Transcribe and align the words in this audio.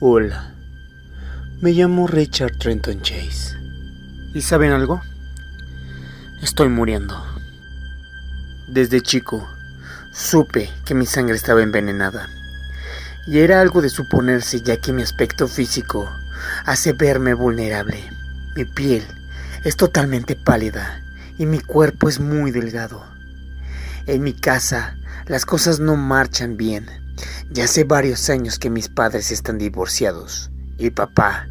Hola, 0.00 0.54
me 1.60 1.72
llamo 1.72 2.06
Richard 2.06 2.56
Trenton 2.56 3.02
Chase. 3.02 3.56
¿Y 4.32 4.42
saben 4.42 4.70
algo? 4.70 5.02
Estoy 6.40 6.68
muriendo. 6.68 7.20
Desde 8.68 9.00
chico, 9.00 9.44
supe 10.12 10.70
que 10.84 10.94
mi 10.94 11.04
sangre 11.04 11.34
estaba 11.34 11.64
envenenada. 11.64 12.28
Y 13.26 13.40
era 13.40 13.60
algo 13.60 13.82
de 13.82 13.88
suponerse 13.88 14.60
ya 14.60 14.76
que 14.76 14.92
mi 14.92 15.02
aspecto 15.02 15.48
físico 15.48 16.08
hace 16.64 16.92
verme 16.92 17.34
vulnerable. 17.34 17.98
Mi 18.54 18.66
piel 18.66 19.04
es 19.64 19.76
totalmente 19.76 20.36
pálida 20.36 21.02
y 21.38 21.46
mi 21.46 21.58
cuerpo 21.58 22.08
es 22.08 22.20
muy 22.20 22.52
delgado. 22.52 23.04
En 24.06 24.22
mi 24.22 24.32
casa 24.32 24.96
las 25.26 25.44
cosas 25.44 25.80
no 25.80 25.96
marchan 25.96 26.56
bien. 26.56 27.07
Ya 27.50 27.64
hace 27.64 27.84
varios 27.84 28.28
años 28.30 28.58
que 28.58 28.70
mis 28.70 28.88
padres 28.88 29.30
están 29.30 29.58
divorciados. 29.58 30.50
Y 30.78 30.90
papá, 30.90 31.46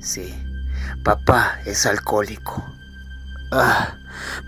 sí, 0.00 0.34
papá 1.04 1.58
es 1.66 1.86
alcohólico. 1.86 2.64
Ah, 3.52 3.96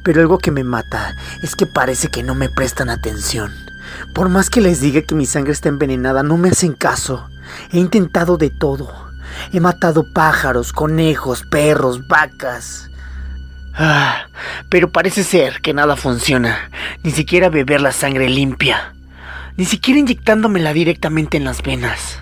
pero 0.05 0.21
algo 0.21 0.39
que 0.39 0.51
me 0.51 0.65
mata 0.65 1.15
es 1.43 1.57
que 1.57 1.67
parece 1.67 2.09
que 2.09 2.23
no 2.23 2.35
me 2.35 2.49
prestan 2.49 2.89
atención. 2.89 3.53
Por 4.15 4.29
más 4.29 4.51
que 4.51 4.61
les 4.61 4.81
diga 4.81 5.03
que 5.03 5.15
mi 5.15 5.27
sangre 5.27 5.53
está 5.53 5.69
envenenada, 5.69 6.23
no 6.23 6.37
me 6.37 6.51
hacen 6.51 6.73
caso. 6.73 7.29
He 7.73 7.79
intentado 7.79 8.37
de 8.37 8.51
todo. 8.51 9.11
He 9.53 9.61
matado 9.61 10.05
pájaros, 10.13 10.73
conejos, 10.73 11.43
perros, 11.51 12.07
vacas. 12.07 12.89
Ah, 13.75 14.27
pero 14.69 14.93
parece 14.93 15.25
ser 15.25 15.61
que 15.63 15.73
nada 15.75 15.97
funciona. 15.97 16.71
Ni 17.03 17.11
siquiera 17.11 17.49
beber 17.49 17.81
la 17.81 17.93
sangre 17.93 18.29
limpia. 18.29 18.95
Ni 19.57 19.65
siquiera 19.65 20.01
inyectándomela 20.01 20.73
directamente 20.73 21.37
en 21.37 21.45
las 21.45 21.63
venas. 21.63 22.19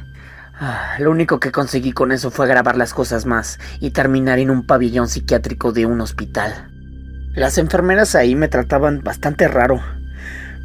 Ah, 0.63 0.97
lo 0.99 1.11
único 1.11 1.41
que 1.41 1.53
conseguí 1.53 1.93
con 1.93 2.13
eso 2.13 2.31
fue 2.31 2.47
grabar 2.47 2.77
las 2.77 2.93
cosas 2.93 3.25
más 3.25 3.59
y 3.81 3.93
terminar 3.93 4.39
en 4.39 4.51
un 4.51 4.67
pabellón 4.67 5.09
psiquiátrico 5.09 5.73
de 5.73 5.87
un 5.87 6.01
hospital. 6.01 6.69
Las 7.35 7.57
enfermeras 7.57 8.15
ahí 8.15 8.35
me 8.35 8.49
trataban 8.49 9.03
bastante 9.03 9.49
raro. 9.49 9.81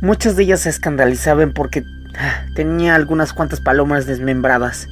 Muchas 0.02 0.36
de 0.36 0.44
ellas 0.44 0.62
se 0.62 0.70
escandalizaban 0.70 1.54
porque 1.54 1.84
ah, 2.18 2.46
tenía 2.56 2.96
algunas 2.96 3.32
cuantas 3.32 3.62
palomas 3.62 4.06
desmembradas. 4.06 4.90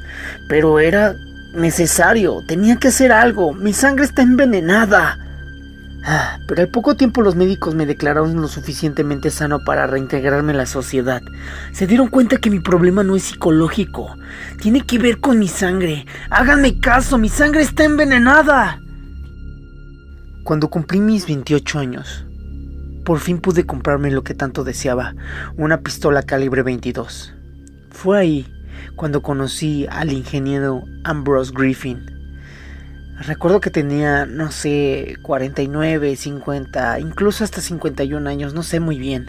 Pero 0.48 0.80
era 0.80 1.16
necesario, 1.54 2.44
tenía 2.48 2.78
que 2.78 2.90
hacer 2.90 3.12
algo. 3.12 3.54
Mi 3.54 3.74
sangre 3.74 4.06
está 4.06 4.22
envenenada. 4.22 5.18
Pero 6.48 6.62
al 6.62 6.70
poco 6.70 6.96
tiempo 6.96 7.22
los 7.22 7.36
médicos 7.36 7.76
me 7.76 7.86
declararon 7.86 8.40
lo 8.42 8.48
suficientemente 8.48 9.32
sano 9.32 9.60
para 9.64 9.88
reintegrarme 9.88 10.52
en 10.52 10.58
la 10.58 10.66
sociedad. 10.66 11.22
Se 11.72 11.88
dieron 11.88 12.10
cuenta 12.10 12.38
que 12.38 12.50
mi 12.50 12.60
problema 12.60 13.04
no 13.04 13.16
es 13.16 13.24
psicológico, 13.24 14.16
tiene 14.62 14.82
que 14.82 15.00
ver 15.00 15.20
con 15.20 15.40
mi 15.40 15.48
sangre. 15.48 16.06
Háganme 16.30 16.80
caso, 16.80 17.18
mi 17.18 17.30
sangre 17.30 17.62
está 17.62 17.86
envenenada. 17.86 18.80
Cuando 20.44 20.70
cumplí 20.70 21.00
mis 21.00 21.26
28 21.26 21.80
años, 21.80 22.26
por 23.06 23.20
fin 23.20 23.40
pude 23.40 23.66
comprarme 23.66 24.12
lo 24.12 24.24
que 24.24 24.34
tanto 24.34 24.66
deseaba, 24.66 25.14
una 25.58 25.82
pistola 25.82 26.24
calibre 26.24 26.64
22. 26.64 27.34
Fue 27.92 28.20
ahí 28.20 28.48
cuando 28.96 29.22
conocí 29.22 29.88
al 29.90 30.12
ingeniero 30.12 30.84
Ambrose 31.06 31.54
Griffin, 31.56 32.06
Recuerdo 33.26 33.62
que 33.62 33.70
tenía, 33.70 34.26
no 34.26 34.52
sé, 34.52 35.16
49, 35.22 36.18
50, 36.18 37.00
incluso 37.00 37.46
hasta 37.46 37.62
51 37.62 38.30
años, 38.30 38.54
no 38.54 38.64
sé 38.64 38.82
muy 38.82 38.98
bien. 38.98 39.28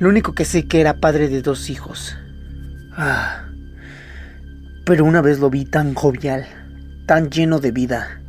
Lo 0.00 0.08
único 0.08 0.32
que 0.32 0.44
sé 0.44 0.66
que 0.66 0.80
era 0.80 0.98
padre 0.98 1.28
de 1.28 1.40
dos 1.40 1.70
hijos. 1.70 2.16
Ah. 2.96 3.44
Pero 4.84 5.04
una 5.04 5.20
vez 5.20 5.38
lo 5.38 5.50
vi 5.50 5.64
tan 5.64 5.94
jovial, 5.94 6.44
tan 7.06 7.30
lleno 7.30 7.60
de 7.60 7.70
vida. 7.70 8.20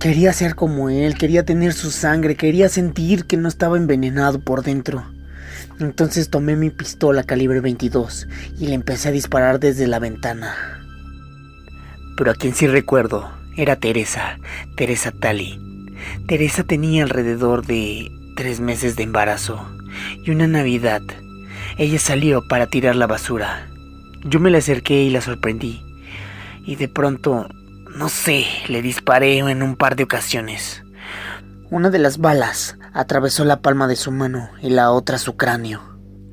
Quería 0.00 0.32
ser 0.32 0.56
como 0.56 0.90
él, 0.90 1.16
quería 1.16 1.44
tener 1.44 1.74
su 1.74 1.92
sangre, 1.92 2.34
quería 2.34 2.68
sentir 2.68 3.26
que 3.26 3.36
no 3.36 3.46
estaba 3.46 3.76
envenenado 3.76 4.40
por 4.40 4.64
dentro. 4.64 5.04
Entonces 5.78 6.28
tomé 6.28 6.56
mi 6.56 6.70
pistola 6.70 7.22
calibre 7.22 7.60
22 7.60 8.26
y 8.58 8.66
le 8.66 8.74
empecé 8.74 9.10
a 9.10 9.12
disparar 9.12 9.60
desde 9.60 9.86
la 9.86 10.00
ventana 10.00 10.78
pero 12.18 12.32
a 12.32 12.34
quien 12.34 12.52
sí 12.52 12.66
recuerdo 12.66 13.30
era 13.58 13.76
Teresa, 13.76 14.38
Teresa 14.76 15.12
Tali. 15.12 15.60
Teresa 16.26 16.64
tenía 16.64 17.02
alrededor 17.02 17.66
de 17.66 18.10
tres 18.36 18.60
meses 18.60 18.96
de 18.96 19.02
embarazo 19.02 19.68
y 20.24 20.30
una 20.30 20.46
Navidad 20.46 21.02
ella 21.76 21.98
salió 21.98 22.46
para 22.46 22.66
tirar 22.66 22.96
la 22.96 23.06
basura. 23.06 23.68
Yo 24.24 24.40
me 24.40 24.50
le 24.50 24.58
acerqué 24.58 25.02
y 25.02 25.10
la 25.10 25.20
sorprendí. 25.20 25.84
Y 26.64 26.74
de 26.74 26.88
pronto, 26.88 27.48
no 27.94 28.08
sé, 28.08 28.46
le 28.68 28.82
disparé 28.82 29.38
en 29.38 29.62
un 29.62 29.76
par 29.76 29.94
de 29.94 30.02
ocasiones. 30.02 30.82
Una 31.70 31.90
de 31.90 31.98
las 32.00 32.18
balas 32.18 32.78
atravesó 32.92 33.44
la 33.44 33.60
palma 33.60 33.86
de 33.86 33.94
su 33.94 34.10
mano 34.10 34.50
y 34.60 34.70
la 34.70 34.90
otra 34.90 35.18
su 35.18 35.36
cráneo. 35.36 35.80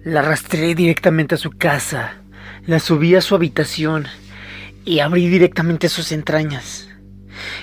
La 0.03 0.21
arrastré 0.21 0.73
directamente 0.73 1.35
a 1.35 1.37
su 1.37 1.51
casa. 1.51 2.15
La 2.65 2.79
subí 2.79 3.13
a 3.15 3.21
su 3.21 3.35
habitación 3.35 4.07
y 4.83 4.99
abrí 4.99 5.27
directamente 5.27 5.89
sus 5.89 6.11
entrañas. 6.11 6.87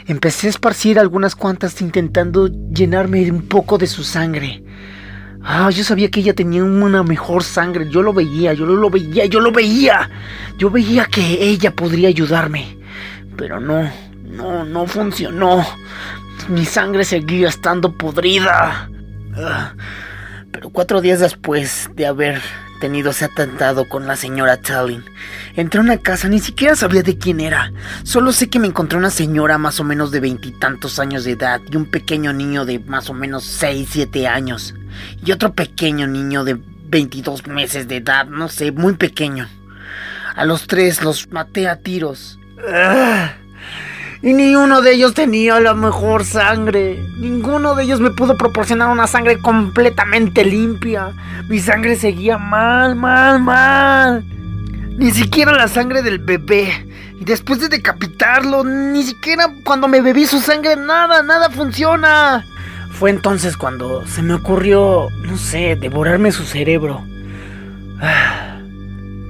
Empecé 0.06 0.47
a 0.47 0.50
esparcir 0.50 0.98
algunas 0.98 1.34
cuantas 1.34 1.81
intentando 1.81 2.48
llenarme 2.48 3.31
un 3.31 3.43
poco 3.43 3.78
de 3.78 3.87
su 3.87 4.04
sangre. 4.04 4.62
Ah, 5.44 5.70
yo 5.70 5.82
sabía 5.82 6.10
que 6.10 6.20
ella 6.20 6.34
tenía 6.34 6.62
una 6.62 7.03
mejor 7.03 7.43
sangre. 7.43 7.88
Yo 7.91 8.03
lo 8.03 8.12
veía, 8.12 8.53
yo 8.53 8.65
lo 8.65 8.91
veía, 8.91 9.26
yo 9.26 9.41
lo 9.41 9.50
veía. 9.50 10.09
Yo 10.59 10.71
veía 10.71 11.06
que 11.06 11.42
ella 11.42 11.75
podría 11.75 12.09
ayudarme. 12.09 12.78
Pero 13.37 13.59
no, 13.59 13.91
no, 14.25 14.65
no 14.65 14.87
funcionó. 14.87 15.66
Mi 16.48 16.65
sangre 16.65 17.04
seguía 17.04 17.48
estando 17.48 17.92
podrida. 17.92 18.88
Ah, 19.37 19.75
pero 20.53 20.71
cuatro 20.71 21.00
días 21.00 21.21
después 21.21 21.91
de 21.94 22.06
haber 22.06 22.41
tenido 22.82 23.12
ese 23.12 23.26
atentado 23.26 23.88
con 23.88 24.09
la 24.09 24.16
señora 24.16 24.56
Tallinn. 24.56 25.04
Entré 25.54 25.78
a 25.78 25.84
una 25.84 25.98
casa, 25.98 26.28
ni 26.28 26.41
siquiera 26.41 26.75
sabía 26.75 27.04
de 27.04 27.16
quién 27.16 27.38
era. 27.38 27.72
Solo 28.03 28.32
sé 28.32 28.50
que 28.50 28.59
me 28.59 28.66
encontré 28.66 28.98
una 28.98 29.10
señora 29.10 29.56
más 29.56 29.78
o 29.78 29.84
menos 29.84 30.10
de 30.10 30.19
veintitantos 30.19 30.98
años 30.98 31.22
de 31.22 31.31
edad 31.31 31.60
y 31.71 31.76
un 31.76 31.88
pequeño 31.88 32.32
niño 32.32 32.65
de 32.65 32.81
más 32.81 33.09
o 33.09 33.15
menos 33.15 33.44
seis, 33.44 33.91
siete 33.92 34.26
años. 34.26 34.75
Y 35.25 35.31
otro 35.31 35.53
pequeño 35.53 36.09
niño 36.09 36.42
de 36.42 36.59
22 36.88 37.47
meses 37.47 37.87
de 37.87 37.98
edad, 37.98 38.26
no 38.26 38.48
sé, 38.48 38.72
muy 38.72 38.94
pequeño. 38.94 39.48
A 40.34 40.44
los 40.44 40.66
tres 40.66 41.04
los 41.04 41.31
maté 41.31 41.69
a 41.69 41.76
tiros. 41.76 42.41
¡Ah! 42.69 43.34
Y 44.22 44.34
ni 44.34 44.55
uno 44.55 44.83
de 44.83 44.93
ellos 44.93 45.15
tenía 45.15 45.59
la 45.59 45.75
mejor 45.75 46.25
sangre. 46.25 47.05
Ninguno 47.19 47.75
de 47.75 47.83
ellos 47.83 47.99
me 47.99 48.12
pudo 48.12 48.37
proporcionar 48.37 48.88
una 48.88 49.09
sangre 49.09 49.38
completamente 49.38 50.44
limpia. 50.44 51.12
Mi 51.49 51.59
sangre 51.59 51.97
seguía 51.97 52.38
mal, 52.38 52.94
mal, 52.94 53.43
mal. 53.43 54.25
Ni 54.97 55.10
siquiera 55.10 55.53
la 55.53 55.66
sangre 55.66 56.03
del 56.03 56.21
bebé. 56.21 56.87
Y 57.19 57.25
después 57.25 57.59
de 57.59 57.69
decapitarlo, 57.69 58.62
ni 58.62 59.03
siquiera 59.03 59.53
cuando 59.65 59.88
me 59.88 60.00
bebí 60.00 60.25
su 60.25 60.41
sangre, 60.41 60.77
nada, 60.77 61.25
nada 61.25 61.50
funciona. 61.50 62.47
Fue 62.93 63.10
entonces 63.10 63.56
cuando 63.56 64.06
se 64.06 64.22
me 64.22 64.34
ocurrió, 64.34 65.09
no 65.25 65.37
sé, 65.37 65.75
devorarme 65.75 66.31
su 66.31 66.44
cerebro. 66.44 67.04
Ah, 68.00 68.60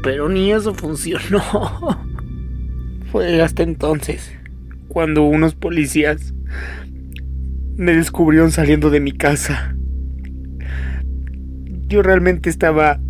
pero 0.03 0.29
ni 0.29 0.53
eso 0.53 0.75
funcionó. 0.75 1.43
Fue 3.11 3.41
hasta 3.41 3.62
entonces 3.62 4.42
cuando 4.93 5.23
unos 5.23 5.55
policías 5.55 6.35
me 7.77 7.97
descubrieron 7.97 8.50
saliendo 8.50 8.91
de 8.91 9.00
mi 9.00 9.12
casa. 9.12 9.75
Yo 11.89 12.03
realmente 12.03 12.50
estaba, 12.50 13.00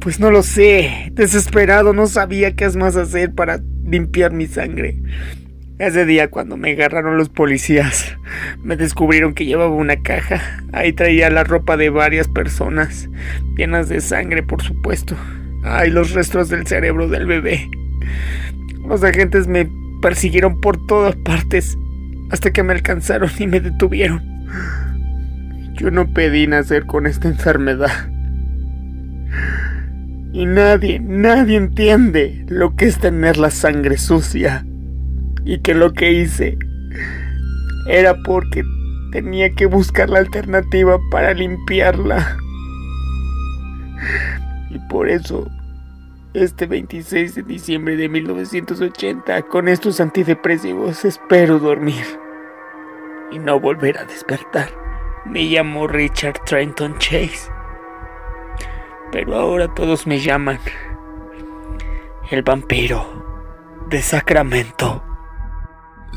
pues 0.00 0.18
no 0.18 0.32
lo 0.32 0.42
sé, 0.42 1.12
desesperado, 1.12 1.92
no 1.92 2.08
sabía 2.08 2.56
qué 2.56 2.68
más 2.70 2.96
hacer 2.96 3.32
para 3.32 3.62
limpiar 3.84 4.32
mi 4.32 4.48
sangre. 4.48 5.00
Ese 5.78 6.06
día 6.06 6.28
cuando 6.28 6.56
me 6.56 6.72
agarraron 6.72 7.18
los 7.18 7.28
policías, 7.28 8.16
me 8.64 8.76
descubrieron 8.76 9.34
que 9.34 9.46
llevaba 9.46 9.70
una 9.70 10.02
caja. 10.02 10.40
Ahí 10.72 10.92
traía 10.92 11.30
la 11.30 11.44
ropa 11.44 11.76
de 11.76 11.90
varias 11.90 12.26
personas, 12.26 13.08
llenas 13.56 13.88
de 13.88 14.00
sangre, 14.00 14.42
por 14.42 14.60
supuesto. 14.60 15.16
Ay, 15.62 15.90
los 15.90 16.14
restos 16.14 16.48
del 16.48 16.66
cerebro 16.66 17.06
del 17.06 17.26
bebé. 17.26 17.70
Los 18.88 19.04
agentes 19.04 19.46
me 19.46 19.68
persiguieron 20.06 20.60
por 20.60 20.86
todas 20.86 21.16
partes 21.16 21.76
hasta 22.30 22.52
que 22.52 22.62
me 22.62 22.72
alcanzaron 22.72 23.28
y 23.40 23.48
me 23.48 23.58
detuvieron. 23.58 24.22
Yo 25.74 25.90
no 25.90 26.06
pedí 26.14 26.46
nacer 26.46 26.86
con 26.86 27.08
esta 27.08 27.26
enfermedad. 27.26 27.90
Y 30.32 30.46
nadie, 30.46 31.00
nadie 31.00 31.56
entiende 31.56 32.46
lo 32.46 32.76
que 32.76 32.84
es 32.84 33.00
tener 33.00 33.36
la 33.36 33.50
sangre 33.50 33.98
sucia. 33.98 34.64
Y 35.44 35.58
que 35.58 35.74
lo 35.74 35.92
que 35.92 36.12
hice 36.12 36.56
era 37.88 38.14
porque 38.22 38.62
tenía 39.10 39.50
que 39.56 39.66
buscar 39.66 40.08
la 40.08 40.20
alternativa 40.20 41.00
para 41.10 41.34
limpiarla. 41.34 42.36
Y 44.70 44.78
por 44.88 45.08
eso 45.08 45.50
Este 46.36 46.66
26 46.66 47.34
de 47.34 47.42
diciembre 47.44 47.96
de 47.96 48.10
1980, 48.10 49.40
con 49.44 49.68
estos 49.68 50.02
antidepresivos, 50.02 51.06
espero 51.06 51.58
dormir 51.58 52.04
y 53.32 53.38
no 53.38 53.58
volver 53.58 53.96
a 53.96 54.04
despertar. 54.04 54.68
Me 55.24 55.44
llamo 55.44 55.86
Richard 55.86 56.44
Trenton 56.44 56.98
Chase, 56.98 57.50
pero 59.10 59.34
ahora 59.34 59.72
todos 59.72 60.06
me 60.06 60.20
llaman 60.20 60.60
el 62.30 62.42
vampiro 62.42 63.86
de 63.88 64.02
Sacramento. 64.02 65.02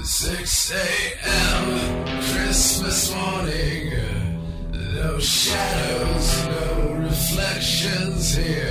6 0.03 0.73
a.m. 0.75 2.05
Christmas 2.33 3.15
morning. 3.15 3.93
No 4.73 5.17
shadows, 5.17 6.45
no 6.49 7.07
reflections 7.07 8.35
here. 8.35 8.68